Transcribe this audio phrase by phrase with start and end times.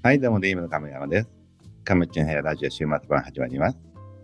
[0.00, 1.28] はい、どうも、デイムの亀山です。
[1.82, 3.78] カムチンヘアラジオ週末版始まります。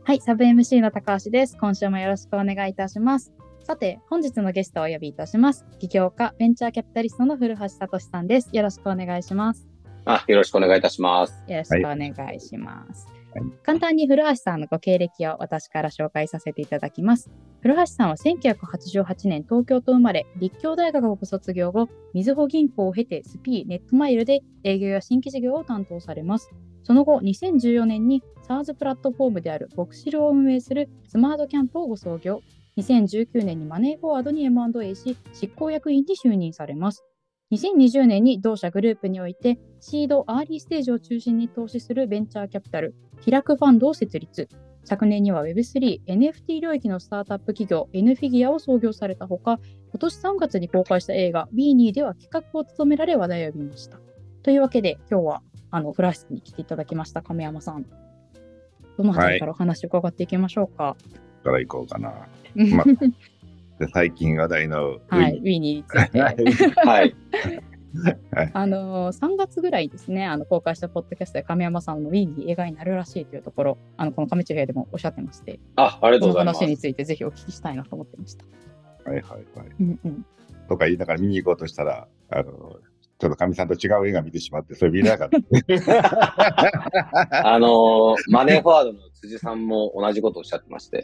[0.04, 1.56] はい、サブ MC の高橋です。
[1.60, 3.32] 今週もよろしくお願いいたします。
[3.64, 5.66] さて、本日のゲストをお呼びいたします。
[5.80, 8.50] 起業家、ベンチャーキャピタリストの古橋聡さんです。
[8.52, 9.66] よろしくお願いします。
[10.04, 11.42] あ、よろしくお願いいたします。
[11.48, 13.06] よろしくお願いします。
[13.06, 13.23] はい
[13.62, 17.30] 簡単に古橋さんのご経歴を私から紹介させていただきます。
[17.60, 26.50] 古橋さんは1988年東京と生まれ、立教大学をご卒業後、みずほ銀行を経てスピー、ネットマイルで営業や新規事業を担当されます。
[26.82, 32.42] その後、2014年に SARS プラットフォームであるボクシルを運営するスマートキャンプをご創業。
[32.76, 37.04] 2019年にマネーフォワードに M&A し、執行役員に就任されます。
[37.52, 42.94] 2020年に同社グループにおいて、シード・アーリーステージを中心に投資するベンチャーキャピタル、
[43.30, 44.48] 開くファンドを設立。
[44.84, 49.58] 昨年には Web3、NFT 領域のスタートアップ企業 N フィギュアを創業されたほか、
[49.90, 53.98] 今年3月に公開した映画 w e ニーでは企画を務められ話題を呼びました。
[54.42, 57.86] というわけで、今日はあのフラッシュに来ていただきました亀山さん。
[58.96, 60.96] どの辺りからお話を伺っていきましょうか？
[61.42, 62.28] から行こうかな。
[62.76, 62.84] ま
[63.78, 66.20] で最近話題の、はい、ウィーニーについて。
[66.20, 67.14] はい。
[68.52, 76.60] あのー、3月ぐらいですね、あの公開したポッドキャストで亀山さんのウィーンに映画になるらしいというところ、あのこの亀中平でもおっしゃってまして、あ、ありがとそうのございます。
[76.60, 78.44] 話についてぜひお聞きしたいなと思ってました。
[79.10, 79.68] はいはいはい。
[79.80, 80.26] うんうん、
[80.68, 82.76] とか言いながら見に行こうとしたら、あの、
[83.18, 85.38] ちょっとかみさんと違う映画見てしまって、それ見れなかった。
[87.48, 91.02] あのーマネーフォワードの辻さんも同じことをおっしゃってまして、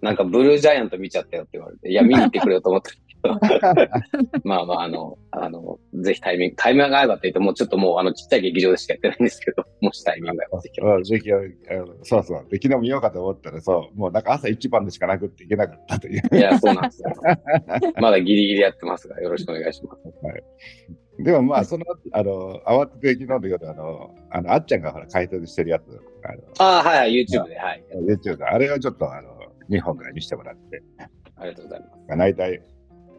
[0.00, 3.02] なんかブルージャイアント見ちゃったよって言われて、いや、見に行ってくれよと思ったけど、
[4.44, 10.80] まあまあ、あの、あの、ぜひタイミング、タイミングが合えばって言っても、ちょっともうあの、ちっちゃい劇場でしかやってないんですけど、 もしタイミングが合えばぜひ。
[10.80, 11.36] うんぜひあ
[11.74, 12.46] のそうそう。
[12.50, 16.36] で昨日見ようかと思ったら、そう、もうなんか朝一番でしかなくって行けなかったという。
[16.36, 17.10] いや、そうなんですよ。
[18.00, 20.02] まだギリギリやってますが、よろしくお願いします。
[21.18, 25.82] でもまあ、その、あの、慌てて昨日の夜、あの、あの、あっちゃんがほら、解説してるやつ、
[26.22, 27.84] あの、あはいはい、YouTube で、はい。
[28.06, 29.30] YouTube であれをちょっと、あの、
[29.70, 30.82] 日本から見せてもらって、
[31.36, 32.18] ありがとうございます。
[32.18, 32.62] 大体、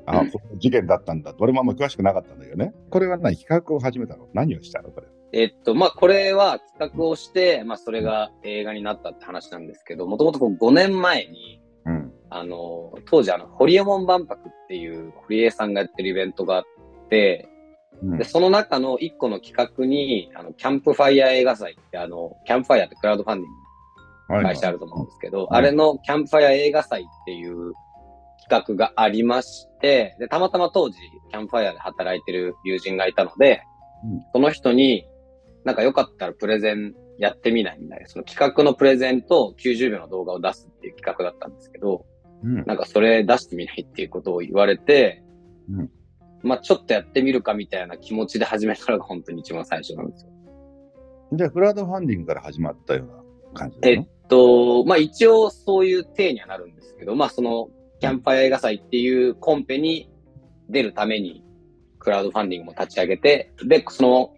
[0.08, 1.36] あ、こういう事件だったんだ。
[1.38, 2.74] 俺もあんま詳しくなかったんだよね。
[2.90, 4.28] これは何企画を始めたの？
[4.34, 4.90] 何をしたの？
[4.90, 5.08] これ。
[5.34, 12.14] えっと、まあ、これは企画をして、まあ、それが映画になったって話なんですけど、もともと5年前に、うん。
[12.30, 16.64] あの、当時、あの、ホリエモン万博っていう、堀江さんがやってるイベントがあっ
[17.10, 17.50] て、
[18.02, 23.68] うんで、その中の一個の企画に、あの、キャンプファイヤー映画祭って、あの、キャンプファイヤーってクラウドファンディング
[24.28, 27.74] はい会社あると思うんですけど、うんあれのキャンプファイヤー映画祭っていう
[28.50, 30.98] 企画がありまして、で、たまたま当時、
[31.32, 33.62] キャンプファイヤーで働いてる友人がいたので、
[34.04, 35.08] うんその人に、
[35.64, 42.06] なんかよかったらプレゼンやってみないみたいな、その企画のプレゼンと90秒の動画を出すっていう企画だったんですけど、
[42.44, 42.64] うん。
[42.66, 45.24] なんかそれ出してみないっていうことを言われて、
[45.70, 45.90] うん
[46.44, 50.32] まあちょっとやってみるかみたいな気持ちで始めたのが本当に一番最初なんですよ。
[51.34, 53.24] じゃあ、クラウドファンディングから始まったような
[53.56, 53.94] 感じなの？
[53.94, 57.70] えっと、まあ一応そういう体にはなるんですけど、まあその
[58.00, 60.10] キャンプファイア映画祭っていうコンペに
[60.70, 61.44] 出るために
[62.00, 64.34] クラウドファンディングも立ち上げて、で、その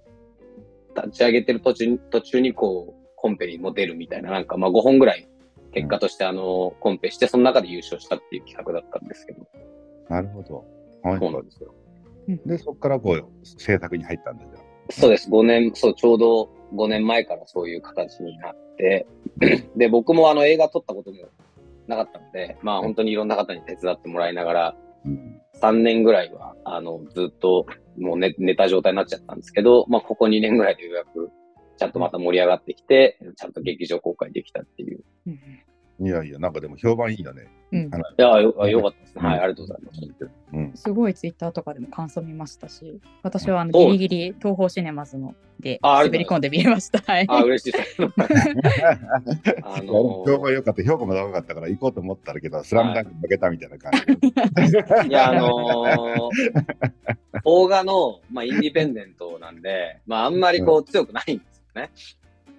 [0.96, 5.28] 立ち上げてる途中に、途中にこうコンペにも出るみたいな、なんかまあ5本ぐらい
[5.74, 9.48] 結果としてあのコンペして、その中で優勝したっていう企画だったんですけど、
[10.10, 10.66] なるほど。
[11.04, 11.74] はいそうなんですよ。
[12.46, 14.60] で、そこからこう、制作に入ったんだじゃ
[14.92, 15.30] そうです。
[15.30, 19.08] 5年、そう、ちょうど5年前からそういう形になって、
[19.76, 21.18] で、僕もあの映画撮ったことも
[21.90, 25.42] なかったので、まあ本当にいろんな方に手伝ってもらいながら、うん。
[25.62, 27.66] 3年ぐらいは、あの、ずっと
[27.98, 31.32] もう寝寝た状態になっちゃったんですけど、まあここ2年ぐらいでようやく、
[31.78, 35.04] ちゃんとまた盛り上がってきて、ちゃんと劇場公開できたっていう。
[36.00, 37.48] うんいやいや、なんかでも評判いいよね。
[37.72, 39.22] うんいや、よよかったですね。
[39.22, 40.30] はい、うんありがとうございます。
[40.54, 40.72] うん。
[40.76, 47.00] すごいツイッターとかでも感想見ましたし、私はあのギリギリ東宝シネマズので滑り込んで見れました。
[47.00, 47.26] はい。
[47.28, 47.98] あ、嬉しいです。
[48.02, 48.08] あ
[49.78, 53.92] あのの評判良かった、評価も高かったから行こうと思ったけど、スラムダンク負けたみたいな感
[55.04, 55.10] じ。
[55.10, 61.92] いや、あのー、 邦画の、まあ、インディペンデントなんで、まあ、あんまりこう強くないんですよね。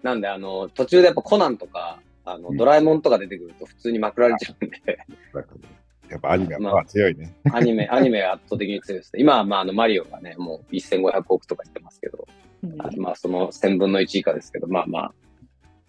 [0.02, 4.76] なんで、あの、途中でやっぱコナンとか、あの、うんドラえもんとか出てくると普通にまくられちゃうんで、
[6.10, 7.34] やっぱアニメはまあまあ強いね。
[7.52, 9.22] アニメ、アニメが圧倒的に強いですね。
[9.22, 12.26] 今は、まあ、あの、マリオがね、もう1500億とか言ってますけど、
[12.64, 15.14] うんあまあ、その1000分の1以下ですけど、まあまあ、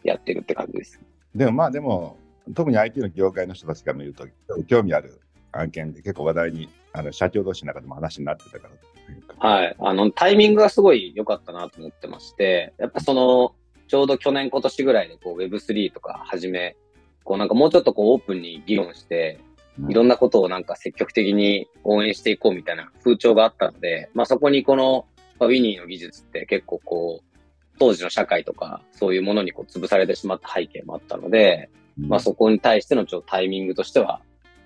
[0.03, 1.01] やってるって感じです。
[1.35, 2.17] でもまあでも、
[2.53, 4.27] 特に IT の業界の人たちから見ると、
[4.67, 8.73] 興味ある案件で結構話題に、あの社長同士の中でも話になってたから
[9.05, 9.47] というか。
[9.47, 9.75] はい。
[9.79, 13.55] あの、タイミングがすごい良かったなと思ってまして、やっぱその、
[13.91, 16.77] ちょうど去年今年ぐらいでこう Web3 とか始め、
[17.25, 19.41] こうなんかもうちょっとこうオープンに議論して、
[19.89, 25.07] いろんなことをなんか積極的に応援していこうみたいな風潮があったので、まあそこにこの、
[25.39, 27.37] まあウィニーの技術って結構こう、
[27.79, 34.21] 当時の社会とか、そういうものにこう潰されてしまった背景もあったので、まあそこに対してのちょっとタイミングとしては、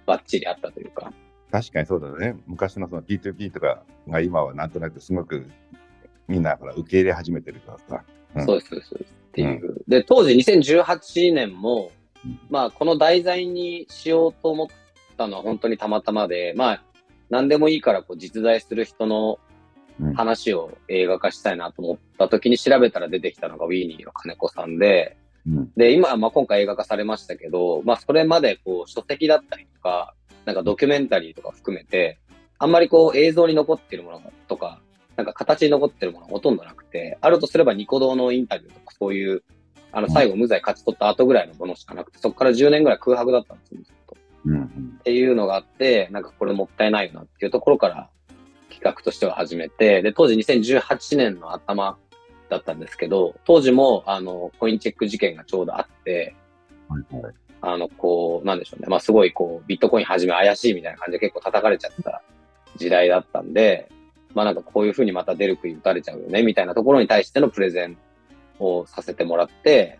[0.06, 1.12] バッチリあったというか。
[1.50, 2.36] 確かにそうだね。
[2.46, 5.48] 昔のその P2P とかが今はなんとなくすごく
[6.28, 8.04] みんなから受け入れ始めてるからさ。
[8.36, 8.94] うん、そうです、そうです。
[8.94, 9.84] っていう。
[9.88, 11.92] で、当時2018年も、
[12.50, 14.68] まあこの題材にしようと思っ
[15.18, 16.84] たのは本当にたまたまで、まあ
[17.30, 19.40] 何でもいいからこう実在する人の
[20.16, 25.18] 話を映画化したいなと思った時に調べたら出てきたのがウィーニーの金子さんで、
[25.48, 30.14] うん、で、今、まあ、今回映画化されましたけど、まあ、それまでこう書籍だったりとか、
[30.46, 32.20] なんかドキュメンタリーとか含めて、
[32.58, 34.82] あんまりこう映像に残ってるものとか、
[35.16, 39.44] なんか形に残ってるものほとんどなくて、あるとすればニコ動のインタビューとかそういう、
[39.92, 44.18] あの最後無罪勝ち取った後ぐらいのものしかなくて、そこから10年ぐらい空白だったんですよ、ずっと。
[44.46, 48.10] うん、っていうのがあって、なんかこれもったいないよなっていうところから
[48.70, 51.98] 企画としては始めて、で、当時2018年の頭
[52.50, 56.36] だったんですけど、当時も、あの、コインチェック事件がちょうどあって、
[56.90, 58.88] はいはい、あの、こう、なんでしょうね。
[58.88, 62.22] まあ、すごい、こう、ビットコイン始め怪しいみたいな感じで結構叩かれちゃった
[62.78, 63.90] 時代だったんで、
[64.36, 67.98] まあ、なんかこういうふうにまた出る杭打たれちゃうよね、みたいなところに対してのプレゼン
[68.60, 69.98] をさせてもらって、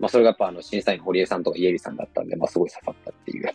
[0.00, 3.50] まあ、それがやっぱあの、審査員堀江さんとか家入さんだったんで、まあ、すごい刺さったっていう。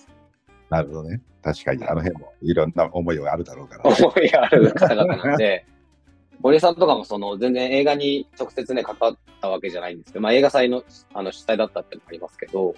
[0.69, 1.21] なるほどね。
[1.41, 3.83] 確かに、あの辺もいろんな思いがあるだろうから。
[3.83, 5.65] 思いがある方々なんで、
[6.41, 10.83] 森さんとかもその全然映画に直接ね、関わったわけじゃないんですけど、まあ映画祭の
[11.13, 12.75] あの主体だったってのもありますけど、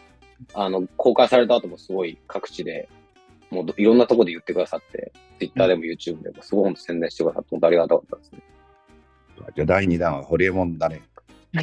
[0.53, 2.89] あの、公開された後もすごい各地で、
[3.55, 8.39] もういろんなとこで言ってくださって、Twitter でも YouTube でもすごい本当宣伝してくださって、本当ありがたかったですね。
[9.55, 11.01] じゃあ第2弾はホリエモンだね。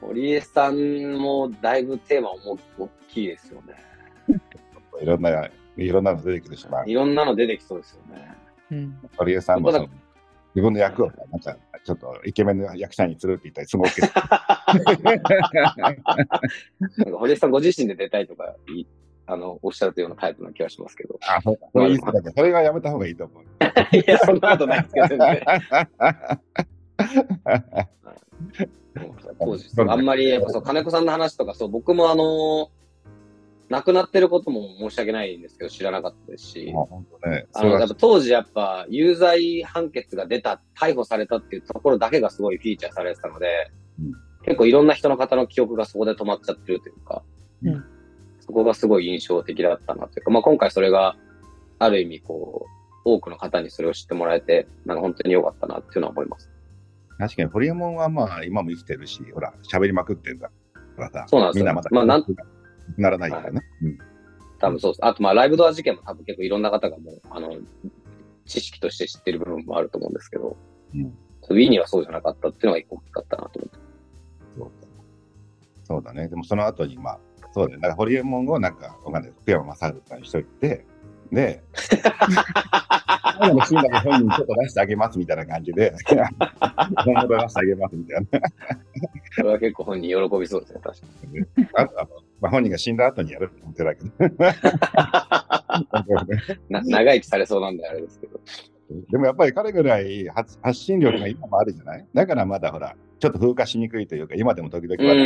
[0.00, 3.74] 堀江さんもだいぶテーマも大きいですよね。
[5.00, 6.84] いろんないろんなの出てくるしな。
[6.84, 8.34] いろんなの出てきそうですよね。
[8.72, 8.98] うん。
[9.16, 9.70] 堀江さんも
[10.54, 13.90] 自分の役をなんか、ちょっとイケメンの役者にするって言ったり、すごく。
[17.18, 18.54] 堀江さんご自身で出たいとか
[19.30, 21.18] あの、おっしゃるようなタイプな気がしますけど。
[21.28, 23.44] あ、それいいそれはやめた方がいいと思う。
[23.96, 25.44] いや、そんなことないですけど、 全然。
[29.38, 32.70] 当時、あんまり、やっぱそう、金子さんの話とか、そう、僕もあの
[33.68, 43.70] 亡くなってることも申し訳ないんですけど、知らなかったですし、あ本当ね、あのやっぱ当時やっぱ有罪判決が出た、逮捕されたっていうところだけがすごいフィーチャーされてたので、
[44.00, 44.12] うん、
[44.44, 47.22] 結構いろんな人の方の記憶がそこで止まっちゃってるというか、
[47.62, 47.84] うん、
[48.40, 51.16] そこがすごい印象的だったなというか、まあ今回それが
[51.78, 56.50] ある意味こう、多くの方にそれを知ってもらえて、なんか本当に良かったなっていうのは思います。
[57.18, 60.50] 確かに、ホリエモンはまあ今も生きてるし、ほら、喋りまくってるか
[60.96, 61.64] らさ、そうなんですよ。
[61.64, 62.24] みんなまた、まあなん
[62.96, 63.62] ならないからね。
[63.82, 63.98] うん、
[64.58, 65.04] 多分そうです。
[65.04, 67.56] あと、まあ、ライブドア事件も多分結構いろんな方がもう、あの、
[68.46, 70.56] 知識として知ってる部分もあると思うんですけど、
[70.94, 71.02] うん、
[71.50, 73.78] ウィーにはそうじゃなかったっていうのが一個大きかったなと思って。
[74.58, 74.70] そう
[75.84, 76.28] そうだね。
[76.28, 77.18] でもその後に、まあ、
[77.52, 77.76] そうだね。
[77.76, 79.32] だからホリエモンをなんか、わかんない。
[79.42, 80.84] 福山雅治とかにしといて、
[81.32, 81.62] で、
[83.36, 85.94] 最後の本人ちょっと出してあげますみたいな感じで、
[87.04, 88.40] 本物出してあげますみたいな。
[89.32, 91.46] それは結構本人喜びそうですね、確かに。
[91.74, 92.08] あ
[92.40, 94.10] まあ、本人が死んだ後にやるって思ってたけど。
[96.68, 98.40] な 長生きされそうなんであれですけど。
[99.10, 102.06] でもやっぱり彼ぐらい発発信力が今もあるじゃない？
[102.14, 105.14] だからまだほら、ちょっと風化しにくいというか、今でも時々は。
[105.14, 105.16] う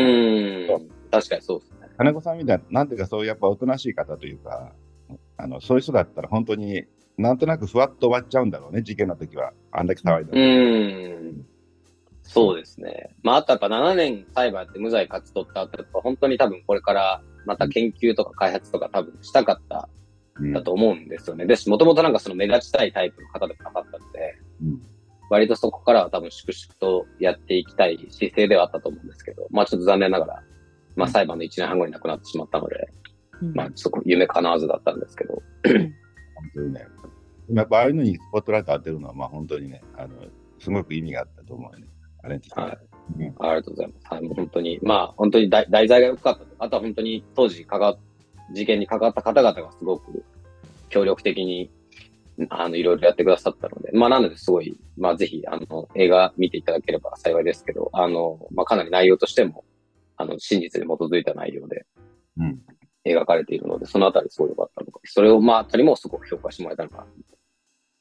[0.80, 1.88] ん確かにそうですね。
[1.96, 4.72] 金子さんみたいな、なんていうかそういうやっぱおとなしい方というか、
[5.36, 6.84] あのそういう人だったら本当に
[7.18, 9.52] なんとなくふわっと終わっちゃうんだろうね、事件の時は。
[9.70, 10.38] あんだけ騒いだう
[11.32, 11.46] ん
[12.32, 13.14] そうですね。
[13.22, 19.88] まあ、あとやっぱ7年裁判やって無罪勝ち取った後、やっぱ本当に多分これからまた研究とか開発とか多分したかった
[20.54, 21.42] だと思うんですよね。
[21.42, 24.82] うん、ですし、もともとなんかその目立ちたいタイプの方でもなかったので、うん、
[25.28, 30.42] 割とそこからは多分粛々とやっていきたい姿勢ではあったと思うんですけど、まあちょっと残念ながら、
[30.96, 32.88] まあ裁判の1年半後に亡くなってしまったので、
[33.42, 35.42] うん、まあそこ夢叶わずだったんですけど。
[35.64, 35.92] 本
[36.54, 36.86] 当にね。
[37.50, 40.14] やっぱああいうのにスポットライト当てるのは、まあ本当にね、あの、
[40.58, 41.80] すごく意味があったと思う
[42.22, 42.28] よね。
[42.28, 42.78] あれにはい。
[43.18, 44.14] うん、ありがとうございます。
[44.14, 47.96] はい、もう本当に、まあ本当に題材が良かったあとは本当に当時関わ、
[48.52, 50.24] 事件に関わった方々がすごく
[50.88, 51.70] 協力的に、
[52.48, 59.64] あの、いろいろやってくださったので、まあなのですごい、まあぜひ、あの、映画見ていただければ幸いですけど、あの、まあかなり内容としても、
[60.16, 61.86] あの、真実に基づいた内容で、
[62.38, 62.62] うん。
[63.04, 65.00] 描かれているので、そのあたりすごい良かったのか。
[65.04, 67.04] それを、まあ、あたりもすごく評価してもらえたのか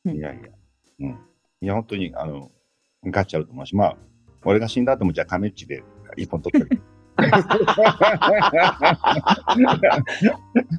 [0.05, 0.13] な。
[0.13, 0.41] いやいや。
[0.99, 1.19] うん。
[1.61, 2.51] いや、本当に、あの、
[3.05, 3.97] ガッチャあると思うし、まあ、
[4.45, 5.83] 俺が死んだ後も、じゃあ、亀っちで
[6.17, 6.81] 一本取ってる。
[7.15, 7.31] 確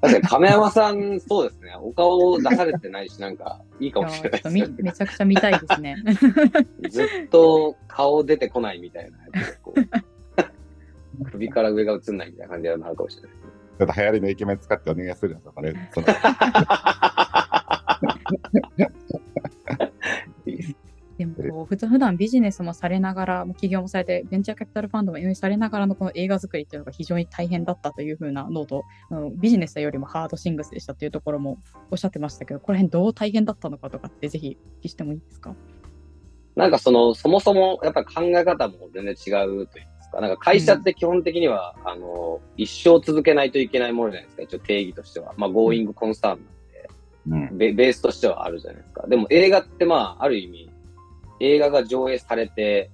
[0.00, 1.76] かに亀山さん、そうですね。
[1.80, 5.96] お顔を出されてないし、なんか、いいかもしれないですいやちょっとみめちゃくちゃ見たいですね。
[6.90, 9.18] ずっと顔出てこないみたいな
[11.30, 13.32] 首から上が映んないみたいな感じになるかもしれない。
[13.32, 15.90] ちょっと流行りのイケメン使ってお願いするんですかね。
[15.92, 16.12] そ ので
[21.26, 28.84] もこう普通普段ビジネスもされながら、もう起業もされて、ベンチャーキャピタルファンドも運営されながらのこの映画作りっていうのが非常に大変だったというふうなノート、
[29.36, 31.58] ビジネスよりもハードシングスでしたというところも
[31.90, 35.54] おっしゃってましたけど、この辺どう大変だったのかとかってぜひお聞きしてもいいですか？
[36.54, 45.32] なんかその、そもそもやっぱり考え方も全然違うと言いますか、なんか会社って基本的には、あの、一生続けないといけないものじゃないですか、一応定義としては。
[45.38, 47.56] まあ、Going Concern なんで、うん。
[47.56, 49.06] ベベースとしてはあるじゃないですか。
[49.06, 50.70] でも映画ってまあ、ある意味、
[51.42, 52.90] 映画が上映されて、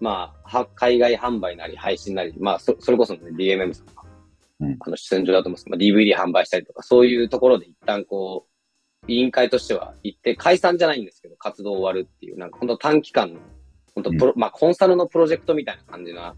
[0.00, 3.92] まあ、は海外販売なり配信なり、まあ、そそれこそ、ね、DMM さんが、
[4.60, 4.76] うん。
[4.78, 13.40] あの出演上だと思うんですけど、まあ、DVD 販売したりとか、そういうところで一旦こう、委員会としては行って、解散じゃないんですけど、活動終わるっていう、なんか本当短期間の、
[13.94, 16.34] 本当プロ、まあ、コンサルのプロジェクトみたいな感じな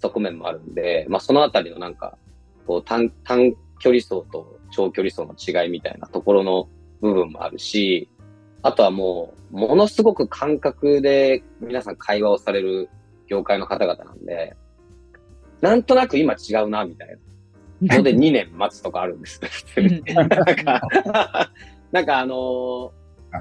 [0.00, 2.18] 側面もあるんで、まあ、そのあたりのなんか、
[2.66, 6.68] こう短、短距離走と長距離走の違いみたいなところの
[7.00, 8.08] 部分もあるし、
[8.64, 12.88] あとはもう、ものすごく感覚で皆さん会話をされる
[13.26, 14.56] 業界の方々なんで、
[15.60, 17.18] なんとなく今違うな、みたい
[17.82, 19.38] なので 2年待つとかあるんです。
[20.14, 20.80] なんか、
[21.92, 22.90] なんかあのー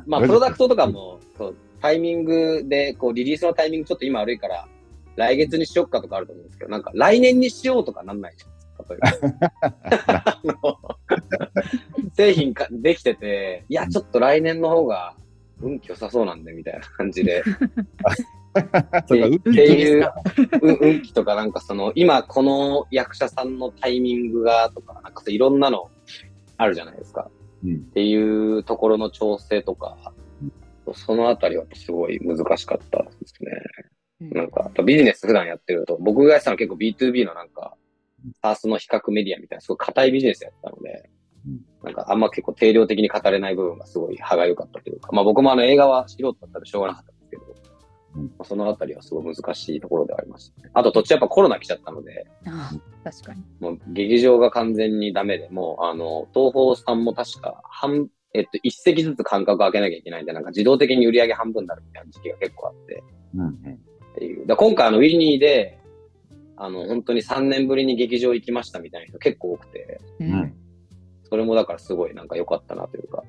[0.05, 4.67] まあ、プロダクトとかも、そう、タイミングで、こう、リリースのタイミングちょっと今悪いから、
[5.15, 10.99] 来月にしよっかとかあると思うんですけど、なんか、来年にしようとかなんないじゃないですか、例えば。
[12.13, 15.15] 製品かできてて、いや、ちょっと来年の方が
[15.61, 17.43] 運気良さそうなんで、みたいな感じで。
[19.07, 20.11] それがっていう、
[20.61, 25.89] うん運気とかなんかその、今この役者さんのタイミングがとか、なんかいろんなの
[26.57, 27.29] あるじゃないですか。
[27.63, 30.13] うんっていうところの調整とか、
[30.93, 34.31] そのあたりはすごい難しかったですね。
[34.31, 37.75] なんか、ビジネス普段やってると、僕がやってたのは結構 B2B のなんか、
[38.41, 41.22] サースの比較メディアみたいな、すごい硬いビジネスやってたのでうん、
[41.83, 47.43] なんかあんま結構定量的に語れない部分がすごい歯が良かったというか、まあ僕もあの映画は素人だったらしょうがなかったんですけど、
[48.45, 50.69] そのあたりはすごい難しいところではありましたね。
[50.73, 53.43] あと途中やっぱコロナ来ちゃったので、ああ確かに。
[53.59, 63.03] もう劇場が完全にダメで、もうあの、東宝さんも確か半、えっと、一席ずつ間隔開けなきゃいけないんで、なんか自動的に売り上げ半分になるみたいな時期が結構あって、
[63.35, 63.79] うんうん
[64.13, 64.47] っていう。
[64.47, 65.79] だ今回あの、ウィニーで、
[66.55, 70.53] あの、本当に3年ぶりに劇場行きましたみたいな人結構多くて、ううんん。
[71.33, 73.23] それもだからすごいなんか良かったなというか、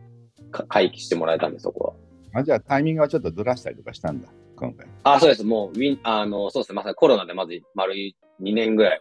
[0.51, 1.97] か回帰してもらえたんで、そこ
[2.35, 2.39] は。
[2.39, 4.87] あじゃあタイミングはちょっとずらしたりとかしたんだ、今回。
[5.05, 5.43] あ、そうです。
[5.43, 6.77] もう、ウィン、あの、そうですね。
[6.77, 9.01] まさにコロナでまず丸い2年ぐらい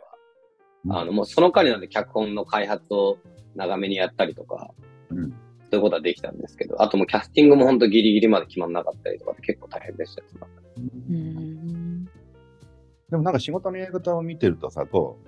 [0.88, 3.18] は、あの、もうその間になんで脚本の開発を
[3.56, 4.72] 長めにやったりとか、
[5.10, 5.36] うんそ
[5.72, 10.28] ういうことはできたんですけど、あともうキャスティングも本当ギリギリまで決まんなかったりとかって結構大変でしたよ。
[11.10, 12.06] うん
[13.10, 15.20] でもなんか仕事のやり方を見てるとさ、こ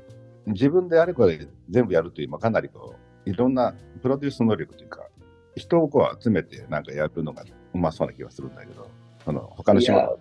[0.47, 5.07] う、自分であれこれ全部やるという、まあ、かなりこう、いろんなプロデュース能力というか、
[5.55, 8.87] 人をこう集めてなんかやるのがうまそうな気がするんだけど、
[9.23, 10.19] その他の仕事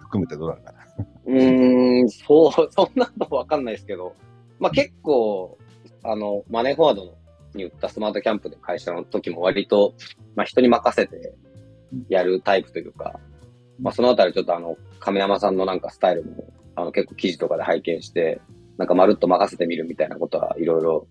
[0.00, 0.78] 含めてどうなのかな？
[1.26, 4.14] うーん、そう、 そんなのわかんないですけど、
[4.58, 5.58] まあ結構、
[6.02, 7.14] あの、マネーフォワード
[7.54, 9.94] に売ったスマートキャンプで会社の時も割と、
[10.34, 11.34] まあ人に任せて
[12.08, 13.20] やるタイプというか、
[13.80, 18.40] まあそのあたりちょっとあの、亀山さんのなんかスタイルも、あの結構記事とかで拝見して、
[18.78, 21.06] なんかまるっと任せてみるみたいなことはいろいろ、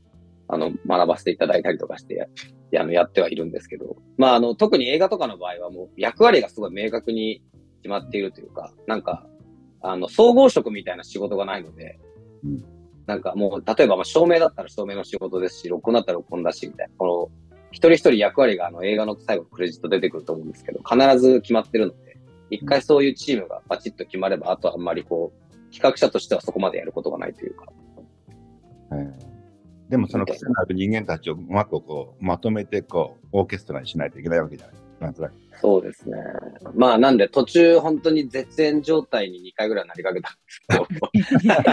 [0.47, 2.25] あの、学ばせていただいたりとかしてや、
[2.71, 7.41] やあのやってはいるんですけど、まああの、特に映画とかの場合はもう役割がすごい明確に
[7.81, 9.25] 決まっているというか、なんか、
[9.81, 11.99] あの、総合職みたいな仕事がないので、
[12.43, 12.63] うん。
[13.05, 22.17] なんかもう、例えばまあ照明だったら照明の仕事ですし、録音だったら録音だし、みたいな、この、一人一人役割があの映画の最後のクレジット出てくると思うんですけど、必ず決まってるので、
[22.49, 27.65] 一回そういうチームがバチッと決まれば、あとはあんまりこう、企画者としてはそこまでやることがないというか。
[28.91, 29.34] えー
[29.89, 34.75] でもその癖のある人間たちをうまくこうまとめてこうオーケストラにしないといけないわけじゃない。
[34.99, 36.17] なんとなくそうですね。
[36.73, 41.63] まあなんで途中本当に絶縁状態に2回ぐらいなりかけたんですけど、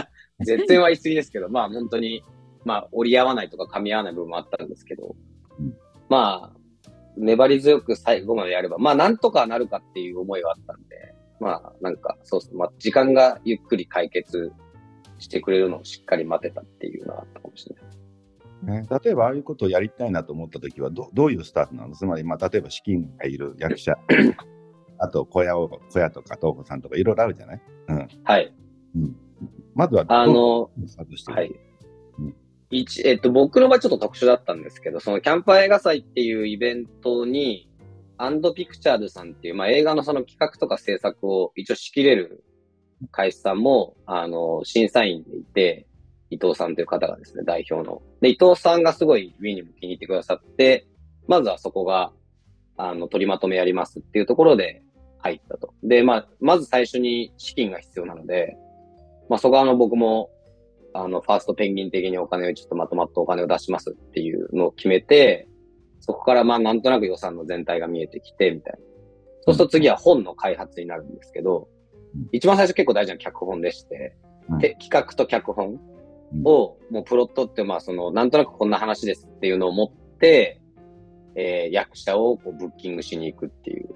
[0.45, 2.23] 絶縁は言い過ぎですけど、まあ本当に、
[2.65, 5.17] まあ折り合わないとか噛み合わない部分もあったんですけど、
[5.59, 5.75] うん
[6.09, 14.53] まあ、粘り強く最後までやれば、まあなんとかなるかっていう思いはあったんで、まあなんかそうですね、まあ時間がゆっくり解決
[15.19, 18.02] してくれるのをしっかり待てたっていうのはあったかもしれない。
[18.63, 21.95] ね、例えばああいうことをやりたいなと思ったときはどどういうスタートなの？
[21.97, 23.95] つまり、まあ、例えば資金がいる役者、
[24.99, 28.09] あと小屋を小屋とか東子さんとかいろいろあるじゃない、うん。
[28.23, 28.55] はい。
[29.75, 31.53] まずは、あの、スタートしてるはい。
[32.19, 32.37] うん。
[32.71, 37.69] 一、えっと、僕の場合ちょっと特殊だったんですけど、そのキャンパー映画祭っていうイベントに、
[38.19, 42.45] アンドピクチャーズさんっていう、まあ、映画のその企画とか制作を一応仕切れる
[43.11, 45.87] 会社さんも、あの、審査員でいて、
[46.33, 48.03] 伊藤さんという方がですね、代表の。
[48.21, 50.87] で、伊藤さんがすごいウィニーも気に入ってくださって、
[51.29, 52.13] まずはそこが、
[52.77, 54.83] あの、取りまとめやりますっていうところで
[55.19, 55.75] 入ったと。
[55.83, 58.57] で、まあ、まず最初に資金が必要なので、
[59.29, 60.31] まあ、そこはあの、僕も、
[60.95, 65.49] あの、ファーストペンギン的にお金をちょっとまとまったお金を出しますっていうのを決めて、
[66.01, 68.79] そこからまあなんとなく予算の全体が見えてきて、みたいな。
[69.45, 71.69] そうすると次は本の開発になるんですけど
[72.15, 74.17] うん、一番最初結構大事な脚本でして、
[74.49, 75.81] うんで企画と脚本
[76.45, 80.61] を、もうプロットってまあその、なんとなくこんな話ですっていうのを持って、
[81.35, 83.89] えー役者をこうブッキングしに行くっていう、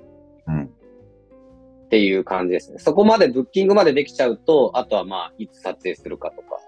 [0.48, 0.64] うん。
[0.64, 2.78] っていう感じですね。
[2.78, 6.58] そこまでブッキングまでできちゃうと、あとはまあ、いつ撮影するかとか、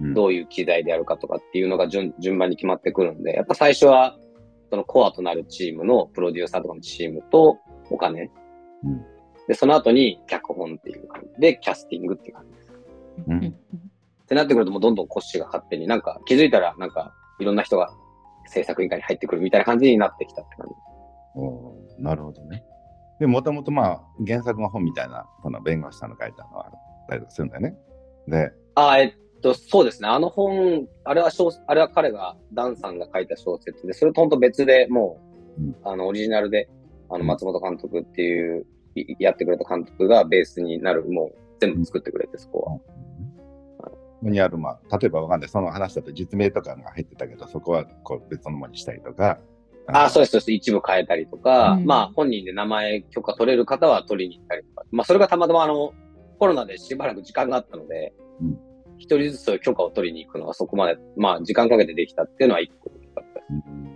[0.00, 4.18] うんどういう機材でやるかとかっていうのが順順番に決まってくるんで、やっぱ最初は、
[4.70, 7.58] そのコアとなるチームのプロデューサーとかのチームと
[7.90, 8.30] お金。
[8.84, 9.04] うん
[9.46, 12.72] で、その後に脚本っていう感じで、キャスティングっていう感じです。
[13.28, 13.54] うん
[14.24, 17.90] ってなってくるともうどんどんコッシーが勝手になんか気づいたらなんかいろんな人が
[18.46, 20.74] 制作委員会に入ってくるみたいな感じになってきたって感じ。
[21.36, 22.64] おーなるほどね。
[23.20, 26.72] で、もともとまあ、原作の本みたいな、この弁護士さんの書いたのはあっ
[27.08, 27.76] たりとかするんだよね。
[28.26, 30.08] で、あ、えっと、そうですね。
[30.08, 35.20] あの本、あれは小、あれは彼が、ダンさんが書いた小説で、それと本当別でも
[35.58, 36.68] う、うんあの、オリジナルで、
[37.08, 38.66] あの、松本監督っていう、
[38.96, 43.03] いやってくれた監督がベースになる、もう全部作ってくれて、そこは。
[44.24, 49.38] ここにある、まあ、例えばわかんない、その話だと実名とかが入ってたけど、そこはこう別のものにしたりとか。
[49.86, 50.52] あ、そうです、そうです。
[50.52, 54.86] 一部変えたりとか、うんまあ、本人で名前許可取れる方は取りに行ったりとか。
[54.90, 55.92] まあ、それがたまたまあの、
[56.38, 58.58] コロナでしばらく時間があったのでうん、
[58.98, 63.52] 一、人ずつ許可を取りに行くのはそこまで、まあ、時間かけてできたっていうのは一個大きかったです。
[63.68, 63.94] うん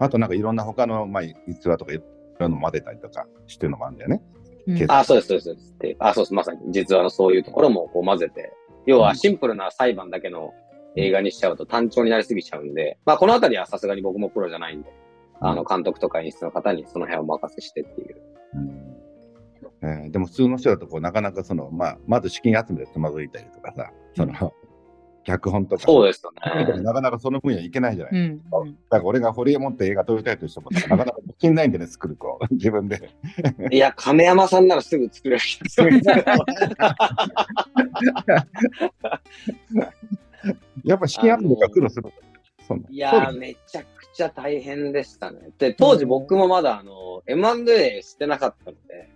[0.00, 2.04] あとなんかいろんな他の、まあ、逸話とかいろい
[2.40, 4.22] ろなの混ぜたりとかしてるのもあるんだよね。
[4.66, 6.34] うんけあ、そうです、そうですあ、そうです。
[6.34, 8.52] まさに、実はのそういうところもこう混ぜて、
[8.86, 10.52] 要はシンプルな裁判だけの
[10.96, 14.92] 映画にしちゃうと単調になりすぎちゃうんで、まあ、このあたりはさすがに僕もプロじゃないんで、
[15.40, 18.22] あの、監督とか演出の方にその辺をお任せしてっていう。
[18.54, 18.94] うん。
[19.82, 24.32] えーでも普通の人だとこうなかなかその、まあ、まず資金集めでつまずいたりとかさ、その、
[25.24, 25.82] 脚本とか。
[25.82, 26.82] そうですよね。
[26.82, 28.14] なかなかその分野いけないじゃない。
[28.14, 32.38] うんうんだから俺がホリエモンって映画撮りたいとしても、なかなかできないんでね、作る子。
[32.52, 33.10] 自分で。
[33.70, 35.42] いや、亀山さんならすぐ作れる。
[40.84, 42.12] やっぱ資金集めが苦労する。
[42.88, 45.50] いやめちゃくちゃ大変でしたね。
[45.58, 49.10] で、当時僕もまだあの、M&A してなかったので、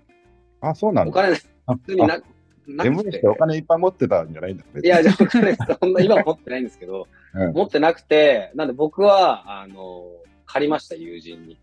[0.60, 1.10] あ、そうなんだ。
[1.10, 1.44] お金普
[1.86, 2.20] 通にな、
[2.68, 4.64] なく M てしてお金いっぱい持ってたんじゃないんだ。
[4.82, 10.06] いや、じゃあお金、そんな、今は持ってないんですけど、うん持ってなくて、なんで僕は、あの、
[10.46, 11.58] 借りました、友人に。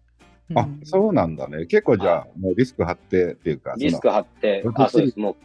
[0.53, 1.65] あ、そうなんだね。
[1.65, 5.35] 結構じゃあ、もうリスク張ってっていうか、リスク張ってあ、そうです、も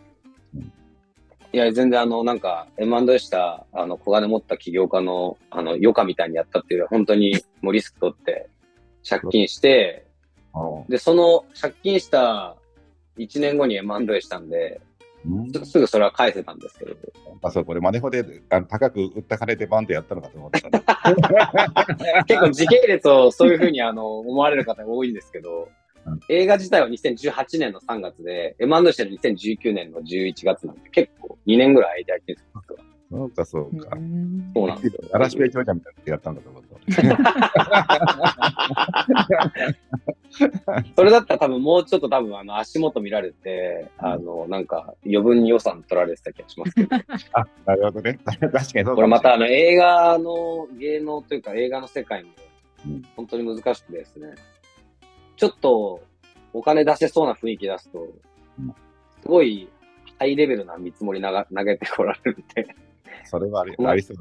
[0.55, 0.63] ううん。
[0.63, 8.51] いや、全然あの、なんか、M&A した、あの、小金持った起業家の、あの、余暇みたいにやったっていう、本当にもうリスク取って、
[9.09, 10.07] 借金して、
[10.89, 12.57] で、その借金した
[13.17, 14.90] 1年後に M&A したんで、うん
[15.65, 16.97] すすぐそれは返せたんですけど、
[17.43, 22.25] あ、そう、これマネホであの高く売った金でバンってやったのかと思ったら。
[22.25, 32.90] 結構時系列をそういうふうにあの思われる方が多いんですけど、うん映画自体は2018年の3月で、てる2019年の11月なんで、結構2年ぐらい間空いてるんですよ。
[33.11, 33.97] そうか、そうか。
[33.97, 35.03] うんそうなんですよ。
[35.13, 36.71] 嵐ペイ長者みたいなやったんだと思った。
[40.95, 46.97] それだったら多分もうちょっと多分あの足元見られて、あの、なんか余分に予算取られてた気がしますけど、
[47.33, 48.21] あ、なるほどね。
[48.25, 52.31] 確かにそうこれまたあの映画の芸能というか映画の世界も
[52.87, 54.37] うん本当に難しくてですね、
[55.37, 56.01] ちょっと
[56.53, 58.07] お金出せそうな雰囲気出すと
[58.59, 58.75] うん、
[59.23, 59.69] すごい
[60.19, 62.77] ハイレベルな見積もりなが投げてこられるんで、
[63.25, 64.17] それはありうんありそう。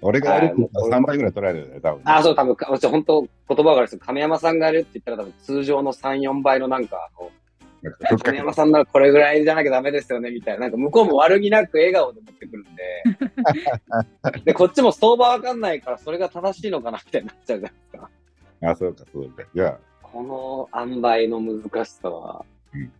[0.00, 2.02] 俺がやるって言ったら3倍ぐらい取られるよね、多分ね。
[2.06, 7.10] あ、そう、多分、か私本当言葉があれです亀山さんがやるって言ったら多分通常の3、4倍のなんか。
[8.22, 10.60] 亀山さんならこれぐらいじゃなきゃダメですよね、みたいな。
[10.60, 14.40] なんか向こうも悪気なく笑顔で持ってくるんで。
[14.44, 18.10] で、こっちも相場わかんないから、それが正しいのかな、みたいになっちゃうじゃないですか。
[18.70, 19.42] あ、そうか、そうか。
[19.42, 22.44] いや、この塩梅の難しさは、
[22.74, 22.92] うん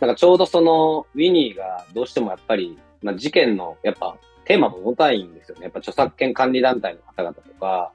[0.00, 4.16] なんかちょうどその、ウィニーがどうしてもやっぱり、まあ、事件の、やっぱ、
[4.50, 5.62] テーマも重たいんですよね。
[5.62, 7.92] やっぱ著作権管理団体の方々とか、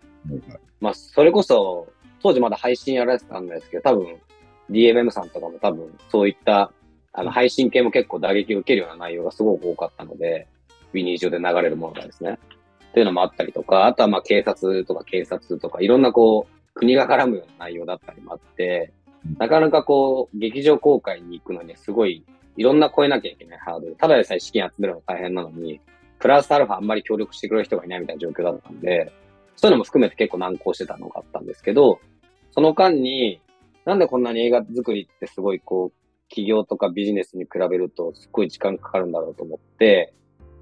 [0.80, 1.90] まあ、それこそ、
[2.24, 4.16] 当時まだ配信やられてたんですけど、多分、
[4.72, 6.72] DMM さんとかも多分、そういった、
[7.12, 10.48] あの、配信系も結構打撃を受けるような内容がすごく多かったので、
[10.94, 12.40] ウィニー上で流れるものがですね。
[12.94, 18.94] というのもあったりとか、あとはまあ警察とか警察とか、いろんなこう、国が絡むような内容だったりもあって、
[19.40, 22.24] なかなかこう、劇場公開に行くのにすごい、
[22.56, 23.96] いろんな超えなきゃいけないハードル。
[23.98, 25.82] ただでさえ資金集めるの大変なのに、
[26.20, 29.12] プラスアルファあんまり協力してくれる人がいないみたいな状況だったんで、
[29.56, 32.00] そういうのも含めて結構難航してたのがあったんですけど、
[32.52, 33.42] その間に、
[33.86, 40.14] なんでこんなに映画作りってすごいこう、企業とかビジネスに比べるとすっごい時間かかるんだろうと思って、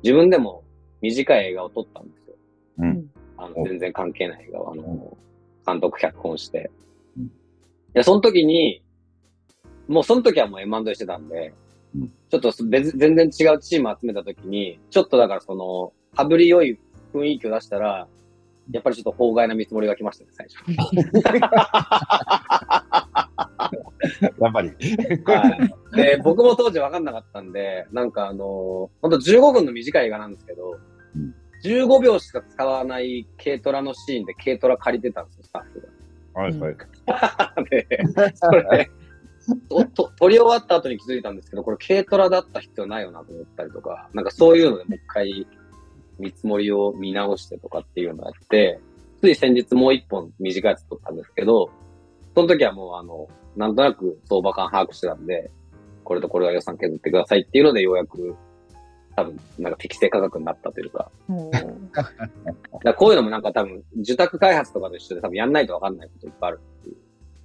[0.03, 0.63] 自分でも
[1.01, 2.35] 短い映画を撮ったんですよ。
[2.79, 3.09] うん。
[3.37, 5.17] あの、お全然関係ない映画を、あうんの、
[5.65, 6.69] 監督脚本して。
[7.17, 7.31] うん
[7.95, 8.81] いや、その時に、
[9.87, 11.62] もうその時はもう M&A してたんで、うん
[12.29, 16.79] ちょっと別全然違うチーム集めた時に、ちょっとだからその、羽振り良い
[17.13, 18.07] 雰囲気を出したら、
[18.71, 20.57] やっぱりちょっと法外な見積もりが来ましたね、最初。
[24.39, 24.69] やっぱり。
[25.25, 25.49] は
[25.93, 25.95] い。
[25.95, 30.79] で、僕も当時分かんなかったんで、なんかあのほんと15分の短い映画なんですけど、
[31.15, 35.87] うん15秒しか使わない軽トラのシーンで軽トラ借りてたんですよ、スタッフが。
[36.41, 36.75] はいはい。
[37.69, 37.87] で、
[38.35, 38.91] それ、
[39.69, 45.47] とと撮り終わった後に気づいたんですけど、これ軽トラだった必要ないよなと思ったりとか、なんかそういうのでもう一回
[46.19, 48.79] 見積もりを見直してとかっていうのをやって、
[49.21, 51.69] つい先日もう一本短いやつ撮ったんですけど、
[52.35, 55.51] その時はもうあの、なんとなく相場感把握してたんで、
[56.03, 58.35] これとこれは予算削ってくださいっていうのでようやく、
[59.15, 62.17] 多分、なんか適正価格になったというか、おーだか
[62.83, 66.61] らこういうのもなんか多分、受託開発とかと一緒で多分やんないとわかんないこといっぱいある。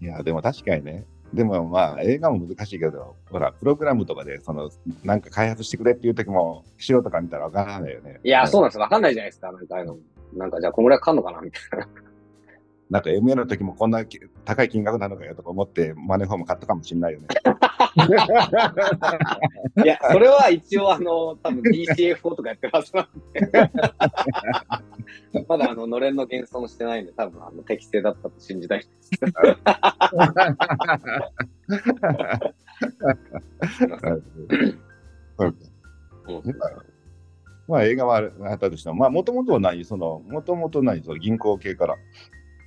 [0.01, 1.05] いや、でも確かにね。
[1.33, 4.71] でもまあ映画も難しいけど、ほら、プログラムとかで、その、
[5.05, 8.21] なんか開発してくれっていう時も、素人から見たらわからないよね。
[8.25, 8.63] いや、そう。
[8.63, 8.83] なんですよ。
[8.83, 9.53] わかんないじゃないですか。
[9.53, 9.99] なんかあの。
[10.35, 11.89] なんかじゃあこんぐらいかんのかなみたいな。
[12.91, 17.27] なんか MA の時もこんなき高い金額なのかよとか思って、マネーフォーム買ったかもしれないよね。
[19.85, 23.41] いや、それは一応あの、多分 DCFO とかやってますなんで。
[25.49, 28.91] まだあの、のれんの現存してないんで、多分あの、適正だったと信じたいです。
[37.69, 41.97] まあ映画はあったとしても、まあもともとは何その、もともと何その銀行系から。